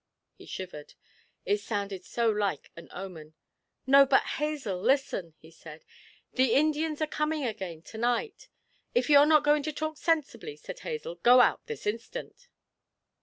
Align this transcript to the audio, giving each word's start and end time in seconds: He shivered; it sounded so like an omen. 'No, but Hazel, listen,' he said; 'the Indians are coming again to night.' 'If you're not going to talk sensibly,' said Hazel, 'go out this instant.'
He 0.33 0.47
shivered; 0.47 0.95
it 1.45 1.59
sounded 1.59 2.03
so 2.03 2.27
like 2.27 2.71
an 2.75 2.87
omen. 2.91 3.35
'No, 3.85 4.03
but 4.07 4.23
Hazel, 4.23 4.81
listen,' 4.81 5.35
he 5.37 5.51
said; 5.51 5.85
'the 6.33 6.55
Indians 6.55 7.01
are 7.01 7.05
coming 7.05 7.43
again 7.45 7.83
to 7.83 7.99
night.' 7.99 8.47
'If 8.95 9.11
you're 9.11 9.27
not 9.27 9.43
going 9.43 9.61
to 9.61 9.71
talk 9.71 9.97
sensibly,' 9.99 10.55
said 10.57 10.79
Hazel, 10.79 11.19
'go 11.21 11.39
out 11.39 11.67
this 11.67 11.85
instant.' 11.85 12.47